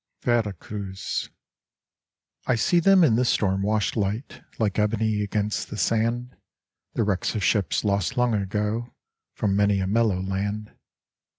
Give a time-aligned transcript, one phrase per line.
[0.23, 1.29] Vera Cruz
[2.47, 6.35] I see them in the storm washed light Like ebony against the sand,
[6.95, 8.95] The wrecks of ships lost long ago
[9.35, 10.75] From many a mellow land.